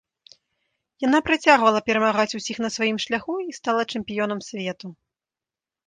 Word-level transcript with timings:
Яна 1.07 1.19
працягвала 1.27 1.83
перамагаць 1.91 2.35
усіх 2.41 2.57
на 2.65 2.69
сваім 2.79 2.97
шляху 3.07 3.33
і 3.49 3.57
стала 3.61 3.81
чэмпіёнам 3.91 4.39
свету. 4.51 4.87